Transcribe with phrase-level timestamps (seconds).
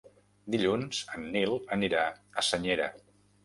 [0.55, 2.03] Dilluns en Nil anirà
[2.43, 2.93] a Senyera.